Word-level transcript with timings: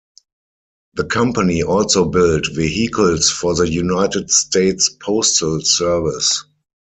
The 0.95 1.03
company 1.05 1.61
also 1.61 2.05
built 2.09 2.47
vehicles 2.55 3.29
for 3.29 3.53
the 3.53 3.71
United 3.71 4.31
States 4.31 4.89
Postal 4.89 5.61
Service. 5.63 6.43